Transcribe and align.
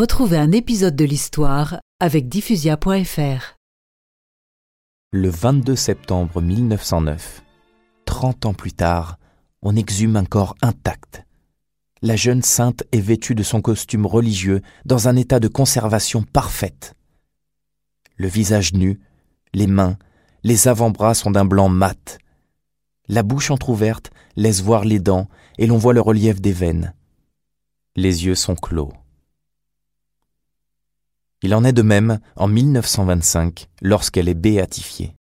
Retrouvez 0.00 0.38
un 0.38 0.50
épisode 0.52 0.96
de 0.96 1.04
l'histoire 1.04 1.78
avec 2.00 2.26
diffusia.fr. 2.30 3.56
Le 5.12 5.28
22 5.28 5.76
septembre 5.76 6.40
1909, 6.40 7.42
30 8.06 8.46
ans 8.46 8.54
plus 8.54 8.72
tard, 8.72 9.18
on 9.60 9.76
exhume 9.76 10.16
un 10.16 10.24
corps 10.24 10.56
intact. 10.62 11.26
La 12.00 12.16
jeune 12.16 12.40
sainte 12.40 12.82
est 12.92 13.00
vêtue 13.00 13.34
de 13.34 13.42
son 13.42 13.60
costume 13.60 14.06
religieux 14.06 14.62
dans 14.86 15.06
un 15.06 15.16
état 15.16 15.38
de 15.38 15.48
conservation 15.48 16.22
parfaite. 16.22 16.94
Le 18.16 18.28
visage 18.28 18.72
nu, 18.72 19.00
les 19.52 19.66
mains, 19.66 19.98
les 20.44 20.66
avant-bras 20.66 21.12
sont 21.12 21.30
d'un 21.30 21.44
blanc 21.44 21.68
mat. 21.68 22.16
La 23.06 23.22
bouche 23.22 23.50
entr'ouverte 23.50 24.10
laisse 24.34 24.62
voir 24.62 24.86
les 24.86 24.98
dents 24.98 25.28
et 25.58 25.66
l'on 25.66 25.76
voit 25.76 25.92
le 25.92 26.00
relief 26.00 26.40
des 26.40 26.52
veines. 26.52 26.94
Les 27.96 28.24
yeux 28.24 28.34
sont 28.34 28.56
clos. 28.56 28.94
Il 31.42 31.54
en 31.54 31.64
est 31.64 31.72
de 31.72 31.82
même 31.82 32.20
en 32.36 32.48
1925 32.48 33.68
lorsqu'elle 33.80 34.28
est 34.28 34.34
béatifiée. 34.34 35.14